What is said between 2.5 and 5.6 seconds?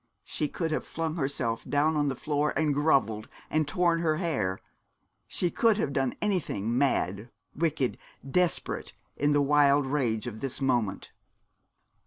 and grovelled, and torn her hair she